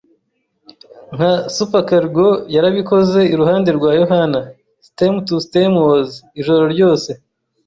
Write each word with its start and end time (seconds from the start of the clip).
nka 1.15 1.33
supercargo, 1.55 2.27
yarabikoze, 2.55 3.19
iruhande 3.33 3.69
rwa 3.77 3.91
Yohana- 3.99 4.39
stem 4.87 5.15
to 5.27 5.35
stem 5.45 5.71
was, 5.87 6.09
ijoro 6.39 6.63
ryose.” 6.75 7.11